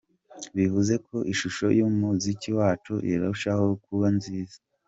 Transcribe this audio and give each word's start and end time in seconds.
Bivuze 0.57 0.93
ko 1.07 1.17
ishusho 1.33 1.65
y'umuziki 1.77 2.49
wacu 2.59 2.93
irarushaho 3.09 3.65
kuba 3.85 4.07
nziza. 4.17 4.57